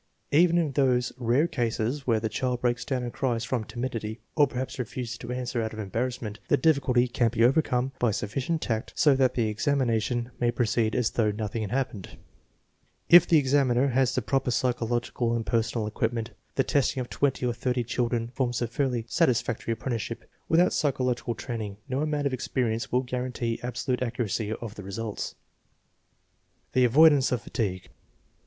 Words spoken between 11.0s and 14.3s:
though nothing had happened, If the examiner has the